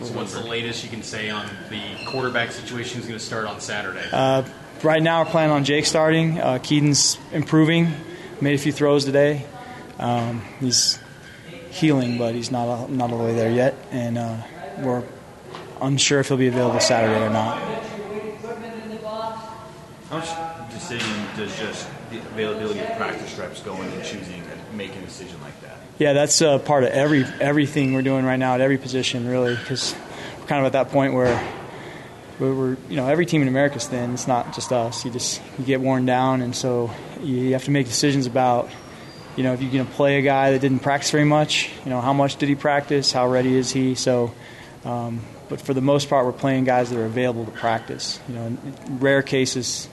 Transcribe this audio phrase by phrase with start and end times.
[0.00, 3.46] So what's the latest you can say on the quarterback situation is going to start
[3.46, 4.06] on Saturday?
[4.12, 4.42] Uh,
[4.82, 6.38] right now, we're planning on Jake starting.
[6.38, 7.92] Uh, Kedon's improving.
[8.40, 9.46] Made a few throws today.
[9.98, 10.98] Um, he's
[11.70, 14.36] healing, but he's not not all the way there yet, and uh,
[14.78, 15.02] we're
[15.80, 17.58] unsure if he'll be available Saturday or not.
[20.88, 25.40] Decision does just the availability of practice reps go into choosing and making a decision
[25.42, 25.78] like that?
[25.98, 29.56] Yeah, that's uh, part of every everything we're doing right now at every position, really,
[29.56, 29.96] because
[30.38, 31.42] we're kind of at that point where
[32.38, 34.14] we're, you know, every team in America is thin.
[34.14, 35.04] It's not just us.
[35.04, 38.70] You just you get worn down, and so you have to make decisions about,
[39.34, 41.68] you know, if you're going to play a guy that didn't practice very much.
[41.84, 43.10] You know, how much did he practice?
[43.10, 43.96] How ready is he?
[43.96, 44.32] So.
[44.84, 48.18] Um, but for the most part, we're playing guys that are available to practice.
[48.28, 49.88] You know, in rare cases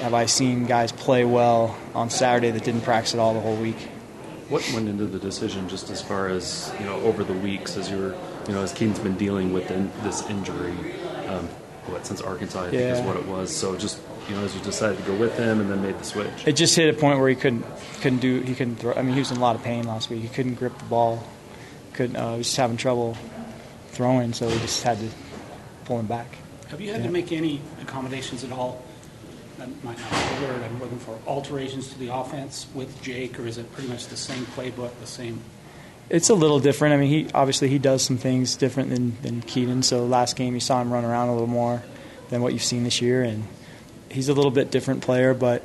[0.00, 3.56] have I seen guys play well on Saturday that didn't practice at all the whole
[3.56, 3.76] week.
[4.48, 7.90] What went into the decision, just as far as you know, over the weeks as
[7.90, 8.14] you're,
[8.46, 10.72] you know, as Kedon's been dealing with in, this injury,
[11.26, 11.48] um,
[11.86, 12.94] what since Arkansas, I think Yeah.
[12.94, 13.54] is what it was.
[13.54, 16.04] So just you know, as you decided to go with him and then made the
[16.04, 16.46] switch.
[16.46, 17.64] It just hit a point where he couldn't
[18.00, 18.92] couldn't do he couldn't throw.
[18.94, 20.22] I mean, he was in a lot of pain last week.
[20.22, 21.22] He couldn't grip the ball.
[21.94, 22.16] Couldn't.
[22.16, 23.16] Uh, he was just having trouble
[23.88, 25.08] throwing, so we just had to
[25.86, 26.26] pull him back.
[26.68, 27.06] Have you had Yeah.
[27.06, 28.82] to make any accommodations at all?
[29.58, 31.18] That might not be the I'm looking for.
[31.26, 35.06] Alterations to the offense with Jake, or is it pretty much the same playbook, the
[35.06, 35.40] same?
[36.10, 36.94] It's a little different.
[36.94, 39.82] I mean, he obviously he does some things different than than Kedon.
[39.82, 41.82] So last game you saw him run around a little more
[42.28, 43.44] than what you've seen this year, and
[44.10, 45.64] he's a little bit different player, but.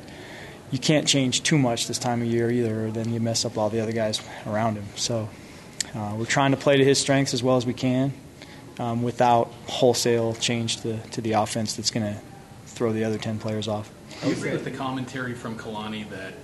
[0.70, 3.58] You can't change too much this time of year either, or then you mess up
[3.58, 4.86] all the other guys around him.
[4.96, 5.28] So
[5.94, 8.14] uh, we're trying to play to his strengths as well as we can,
[8.78, 12.18] um, without wholesale change to to the offense that's going to
[12.72, 13.90] throw the other ten players off.
[14.22, 16.34] Do you agree with the commentary from Kalani that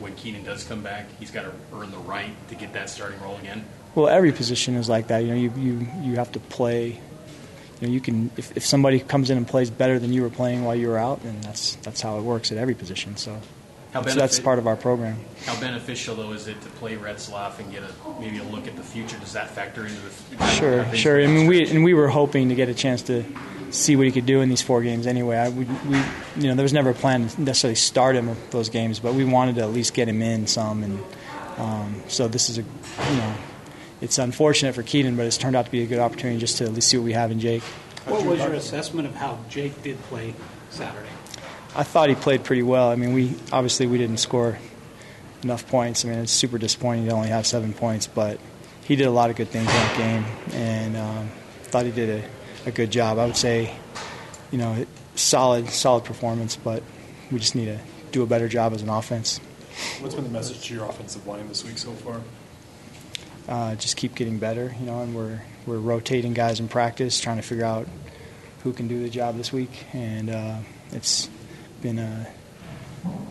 [0.00, 3.20] when Keenan does come back, he's got to earn the right to get that starting
[3.20, 3.64] role again?
[3.94, 5.18] Well, every position is like that.
[5.18, 7.00] You know, you you, you have to play.
[7.80, 10.30] You know, you can if, if somebody comes in and plays better than you were
[10.30, 13.16] playing while you were out, then that's that's how it works at every position.
[13.16, 13.38] So,
[13.92, 15.18] How that's, that's part of our program.
[15.44, 18.76] How beneficial, though, is it to play Retzlaff and get a maybe a look at
[18.76, 19.18] the future?
[19.18, 21.22] Does that factor into the Sure, sure.
[21.22, 23.24] I mean, we and we were hoping to get a chance to
[23.74, 25.06] see what he could do in these four games.
[25.06, 25.98] Anyway, I, we, we,
[26.36, 29.14] you know, there was never a plan to necessarily start him with those games, but
[29.14, 30.82] we wanted to at least get him in some.
[30.82, 31.00] And
[31.58, 33.34] um, so this is a, you know,
[34.00, 36.64] it's unfortunate for Kedon, but it's turned out to be a good opportunity just to
[36.64, 37.62] at least see what we have in Jake.
[38.06, 40.34] What was your assessment of how Jake did play
[40.70, 41.08] Saturday?
[41.74, 42.90] I thought he played pretty well.
[42.90, 44.58] I mean, we obviously we didn't score
[45.42, 46.04] enough points.
[46.04, 48.38] I mean, it's super disappointing to only have seven points, but
[48.84, 51.30] he did a lot of good things in that game, and um,
[51.64, 52.28] thought he did a,
[52.66, 53.18] a good job.
[53.18, 53.74] I would say,
[54.50, 56.82] you know, solid, solid performance, but
[57.30, 57.78] we just need to
[58.12, 59.38] do a better job as an offense.
[60.00, 62.20] What's been the message to your offensive line this week so far?
[63.48, 67.36] Uh, just keep getting better, you know, and we're we're rotating guys in practice, trying
[67.36, 67.86] to figure out
[68.62, 70.56] who can do the job this week, and uh,
[70.92, 71.28] it's
[71.82, 72.26] been a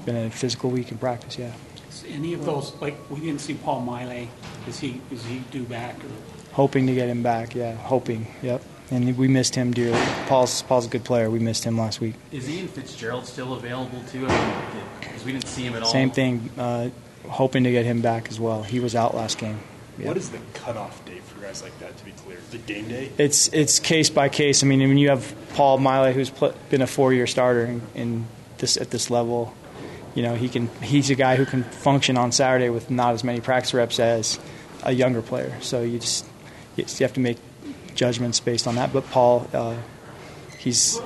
[0.05, 1.37] been a physical week in practice.
[1.39, 1.51] Yeah.
[1.89, 4.27] Is any of those, like, we didn't see Paul Maile,
[4.67, 5.95] is he, is he due back?
[5.95, 8.61] or- Hoping to get him back, yeah, hoping, yep.
[8.91, 9.99] And we missed him dearly.
[10.27, 11.29] Paul's Paul's a good player.
[11.29, 12.15] We missed him last week.
[12.31, 14.27] Is Ian Fitzgerald still available too?
[14.99, 15.89] Because we didn't see him at all.
[15.89, 16.49] Same thing.
[16.57, 16.89] Uh,
[17.27, 18.63] hoping to get him back as well.
[18.63, 19.59] He was out last game.
[19.97, 20.07] Yep.
[20.07, 21.95] What is the cutoff date for guys like that?
[21.97, 23.11] To be clear, the game day.
[23.17, 24.63] It's it's case by case.
[24.63, 28.27] I mean, when you have Paul Maile, who's pl- been a four-year starter in, in
[28.57, 29.53] this at this level,
[30.15, 30.67] you know he can.
[30.81, 34.39] He's a guy who can function on Saturday with not as many practice reps as
[34.83, 35.55] a younger player.
[35.61, 36.25] So you just
[36.75, 37.37] you have to make
[37.95, 38.93] judgments based on that.
[38.93, 39.77] But Paul, uh,
[40.57, 40.99] he's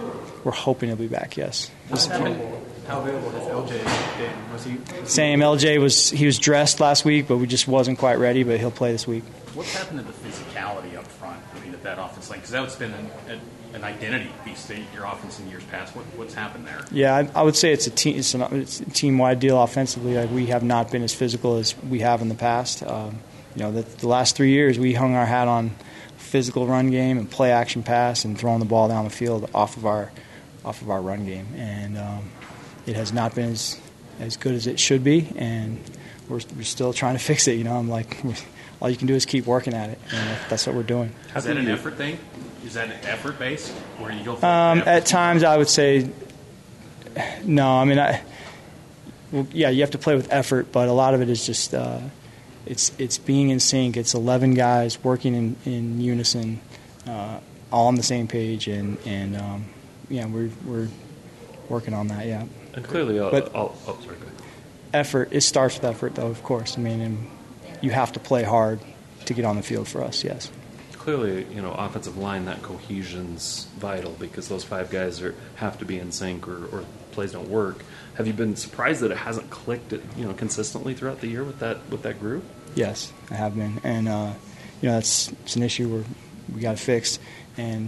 [0.44, 1.38] we're hoping he'll be back.
[1.38, 1.72] Yes.
[2.88, 4.53] How available has LJ been?
[4.53, 4.78] Was he?
[5.06, 5.40] Same.
[5.42, 8.44] LJ was he was dressed last week, but we just wasn't quite ready.
[8.44, 9.25] But he'll play this week.
[9.53, 11.42] What's happened to the physicality up front?
[11.53, 13.42] I mean, at that offense line, because that's been an,
[13.74, 15.96] an, identity piece to your offense in years past.
[15.96, 16.86] What, what's happened there?
[16.92, 18.18] Yeah, I, I would say it's a team.
[18.18, 20.16] It's, an, it's a team-wide deal offensively.
[20.16, 22.84] Like we have not been as physical as we have in the past.
[22.84, 23.19] Um,
[23.56, 25.75] you know, the, the last three years we hung our hat on
[26.28, 29.78] physical run game and play action pass and throwing the ball down the field off
[29.78, 30.12] of our
[30.66, 32.30] off of our run game, and um,
[32.86, 33.80] it has not been as
[34.19, 35.31] as good as it should be.
[35.36, 35.80] And
[36.28, 37.54] we're, we're still trying to fix it.
[37.54, 38.18] You know, I'm like,
[38.81, 41.12] all you can do is keep working at it, and that's what we're doing.
[41.36, 42.19] Is that an effort thing?
[42.66, 44.36] Is that an effort based, where you go?
[44.36, 46.10] For Um, at times, I would say
[47.44, 47.78] no.
[47.78, 48.22] I mean, I,
[49.31, 51.74] well, yeah, you have to play with effort, but a lot of it is just
[51.74, 52.00] uh,
[52.69, 53.98] it's it's being in sync.
[53.98, 56.60] It's eleven guys working in, in unison,
[57.08, 57.40] uh,
[57.72, 59.66] all on the same page, and and um,
[60.10, 60.88] yeah, we're we're
[61.69, 62.25] working on that.
[62.25, 64.18] Yeah, And clearly, uh, But- oh, oh, sorry.
[64.94, 65.30] Effort.
[65.31, 66.28] It starts with effort, though.
[66.28, 67.28] Of course, I mean, and
[67.81, 68.80] you have to play hard
[69.25, 70.24] to get on the field for us.
[70.24, 70.50] Yes.
[71.07, 75.86] Clearly, you know, offensive line that cohesion's vital because those five guys are have to
[75.86, 76.83] be in sync or, or
[77.13, 77.81] plays don't work.
[78.15, 81.59] Have you been surprised that it hasn't clicked, you know, consistently throughout the year with
[81.59, 82.44] that with that group?
[82.75, 84.33] Yes, I have been, and uh,
[84.81, 86.04] you know that's it's an issue where
[86.54, 87.19] we got to fix.
[87.56, 87.88] And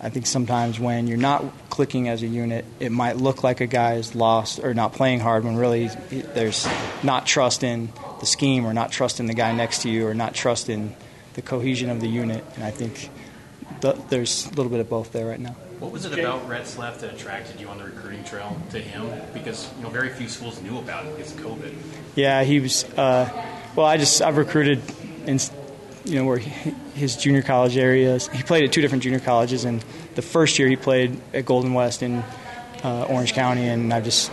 [0.00, 3.66] I think sometimes when you're not clicking as a unit, it might look like a
[3.66, 6.68] guy is lost or not playing hard when really there's
[7.02, 10.14] not trust in the scheme or not trust in the guy next to you or
[10.14, 10.94] not trust in
[11.34, 12.44] the cohesion of the unit.
[12.54, 13.10] And I think
[13.80, 15.56] th- there's a little bit of both there right now.
[15.80, 19.10] What was it about Retzlaff that attracted you on the recruiting trail to him?
[19.34, 21.74] Because you know very few schools knew about it because of COVID.
[22.14, 22.84] Yeah, he was.
[22.84, 23.28] Uh,
[23.76, 24.80] well, I just I've recruited
[25.26, 25.38] in
[26.04, 26.50] you know where he,
[26.94, 28.28] his junior college areas.
[28.28, 29.84] He played at two different junior colleges, and
[30.14, 32.22] the first year he played at Golden West in
[32.82, 34.30] uh, Orange County, and I've just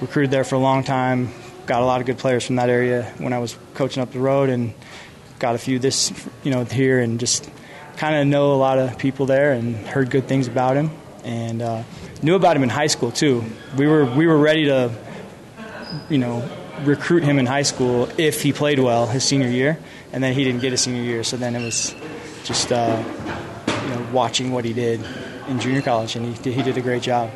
[0.00, 1.30] recruited there for a long time.
[1.66, 4.18] Got a lot of good players from that area when I was coaching up the
[4.18, 4.74] road, and
[5.42, 6.12] got a few this
[6.44, 7.50] you know here, and just
[7.96, 10.90] kind of know a lot of people there, and heard good things about him,
[11.24, 11.82] and uh,
[12.22, 13.44] knew about him in high school too.
[13.76, 14.90] We were we were ready to
[16.08, 16.48] you know
[16.84, 19.78] recruit him in high school if he played well his senior year,
[20.12, 21.24] and then he didn't get a senior year.
[21.24, 21.94] So then it was
[22.44, 23.02] just uh,
[23.66, 25.04] you know watching what he did
[25.48, 27.30] in junior college, and he did, he did a great job.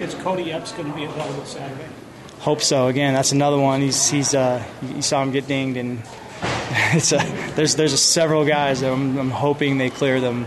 [0.00, 1.86] Is Kody Epps going to be available Saturday?
[2.40, 2.88] Hope so.
[2.88, 3.80] Again, that's another one.
[3.80, 6.02] He's he's uh, you saw him get dinged, and
[6.94, 7.18] it's a,
[7.54, 10.46] there's there's a several guys that I'm, I'm hoping they clear them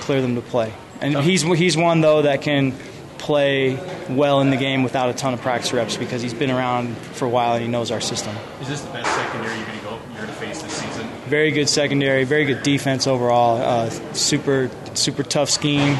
[0.00, 0.72] clear them to play.
[1.00, 2.74] And he's he's one though that can
[3.16, 3.78] play
[4.10, 7.24] well in the game without a ton of practice reps because he's been around for
[7.24, 8.36] a while and he knows our system.
[8.60, 11.08] Is this the best secondary you're going to go you're going to face this season?
[11.26, 13.56] Very good secondary, very good defense overall.
[13.56, 15.98] Uh, super super tough scheme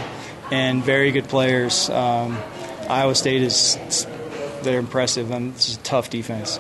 [0.51, 1.89] and very good players.
[1.89, 2.39] Um,
[2.89, 4.07] Iowa State is
[4.63, 6.59] they're impressive and is a tough defense.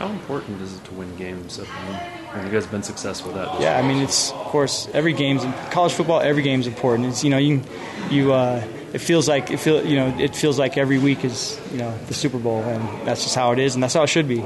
[0.00, 1.94] How important is it to win games at home?
[2.32, 3.60] Have you guys been successful with that?
[3.60, 6.20] Yeah, I mean it's of course every game's college football.
[6.20, 7.08] Every game's important.
[7.08, 7.62] It's you know you
[8.08, 8.64] you uh,
[8.94, 11.94] it feels like it feel you know it feels like every week is you know
[12.06, 14.40] the Super Bowl, and that's just how it is, and that's how it should be.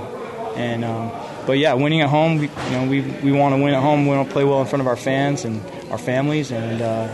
[0.57, 1.13] And um,
[1.47, 4.09] but yeah, winning at home, we, you know we we want to win at home.
[4.09, 5.63] We want to play well in front of our fans and
[5.93, 7.05] our families, and uh,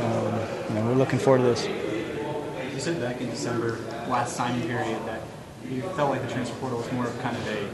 [0.00, 1.68] um, you know we're looking forward to this.
[2.74, 3.78] You said back in December,
[4.08, 5.20] last signing period, that
[5.70, 7.66] you felt like the transfer portal was more of kind of a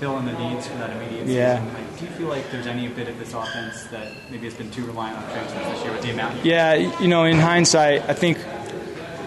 [0.00, 1.58] fill in the needs for that immediate Yeah.
[1.58, 1.74] season.
[1.74, 4.70] Like, do you feel like there's any bit of this offense that maybe has been
[4.70, 6.44] too reliant on transfers this year with the amount?
[6.44, 8.38] Yeah, you know, in hindsight, I think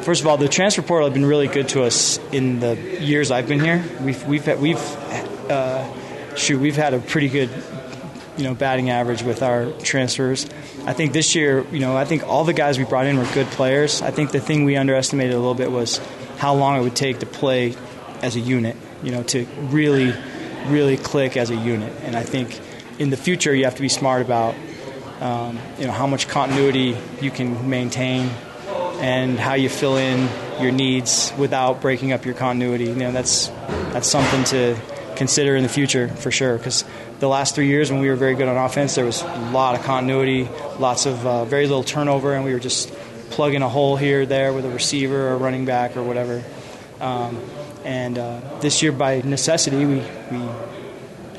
[0.01, 3.31] first of all, the transfer portal has been really good to us in the years
[3.31, 3.83] I've been here.
[4.01, 4.77] We've we've had, we've
[5.50, 5.85] uh,
[6.35, 7.50] shoot, we've had a pretty good
[8.38, 10.45] you know batting average with our transfers.
[10.85, 13.25] I think this year, you know, I think all the guys we brought in were
[13.33, 14.01] good players.
[14.01, 16.00] I think the thing we underestimated a little bit was
[16.38, 17.75] how long it would take to play
[18.21, 18.75] as a unit.
[19.03, 20.13] You know, to really
[20.67, 21.94] really click as a unit.
[22.03, 22.59] And I think
[23.00, 24.56] in the future, you have to be smart about
[25.21, 28.29] um, you know how much continuity you can maintain
[29.00, 30.29] and how you fill in
[30.62, 32.85] your needs without breaking up your continuity.
[32.85, 33.47] You know that's
[33.94, 34.77] that's something to
[35.15, 36.57] consider in the future for sure.
[36.57, 36.83] Because
[37.19, 39.75] the last three years when we were very good on offense, there was a lot
[39.75, 42.91] of continuity, lots of uh, very little turnover, and we were just
[43.29, 46.44] plugging a hole here, there with a receiver or running back or whatever.
[47.00, 47.41] Um,
[47.86, 50.42] and uh, this year, by necessity, we we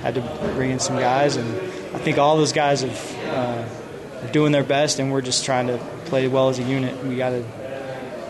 [0.00, 0.20] had to
[0.54, 1.48] bring in some guys, and
[1.94, 5.66] I think all those guys have uh, are doing their best, and we're just trying
[5.66, 7.04] to play well as a unit.
[7.04, 7.44] We got to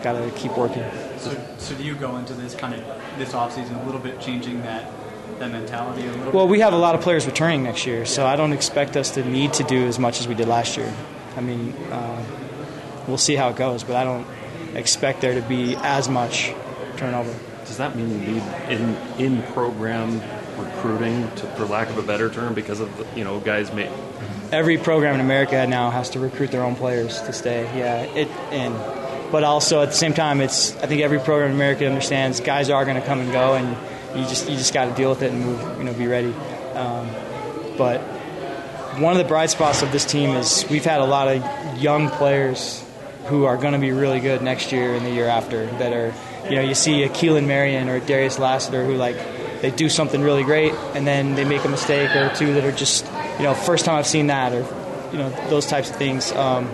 [0.03, 0.83] got to keep working.
[1.17, 2.83] So, so do you go into this kind of
[3.17, 4.91] this offseason a little bit changing that
[5.39, 6.51] that mentality a little Well, bit?
[6.51, 9.23] we have a lot of players returning next year, so I don't expect us to
[9.23, 10.91] need to do as much as we did last year.
[11.35, 12.23] I mean, uh,
[13.07, 14.25] we'll see how it goes, but I don't
[14.75, 16.51] expect there to be as much
[16.97, 17.33] turnover.
[17.67, 20.21] Does that mean you need in in program
[20.57, 23.89] recruiting, to, for lack of a better term, because of you know guys may
[24.51, 27.63] every program in America now has to recruit their own players to stay.
[27.77, 28.73] Yeah, it and
[29.31, 32.69] but also at the same time, it's I think every program in America understands guys
[32.69, 33.69] are going to come and go, and
[34.17, 36.33] you just you just got to deal with it and move, you know, be ready.
[36.73, 37.09] Um,
[37.77, 37.99] but
[38.99, 42.09] one of the bright spots of this team is we've had a lot of young
[42.09, 42.83] players
[43.25, 45.65] who are going to be really good next year and the year after.
[45.77, 46.13] That are,
[46.49, 49.17] you know, you see a Keelan Marion or Darius Lassiter who like
[49.61, 52.71] they do something really great and then they make a mistake or two that are
[52.71, 53.05] just,
[53.37, 54.65] you know, first time I've seen that or,
[55.11, 56.31] you know, those types of things.
[56.31, 56.69] Um,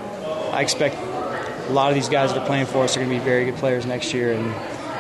[0.52, 3.18] I expect a lot of these guys that are playing for us are going to
[3.18, 4.48] be very good players next year, and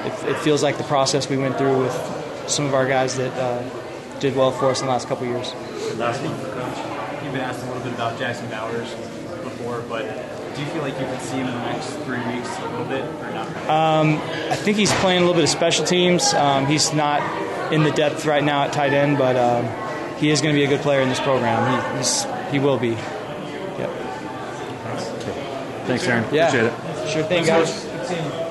[0.05, 3.33] it, it feels like the process we went through with some of our guys that
[3.33, 5.53] uh, did well for us in the last couple years.
[5.95, 7.23] Last one for Coach.
[7.23, 8.89] You've been asked a little bit about Jackson Bowers
[9.43, 10.05] before, but
[10.55, 12.85] do you feel like you could see him in the next three weeks a little
[12.85, 13.47] bit, or not?
[13.47, 13.67] really?
[14.51, 16.33] I think he's playing a little bit of special teams.
[16.33, 17.21] Um, he's not
[17.73, 19.67] in the depth right now at tight end, but um,
[20.17, 21.93] he is going to be a good player in this program.
[21.93, 22.89] He, he's, he will be.
[22.89, 23.89] Yep.
[25.85, 26.25] Thanks, Aaron.
[26.33, 26.47] Yeah.
[26.47, 27.09] Appreciate it.
[27.09, 28.42] Sure thing, guys.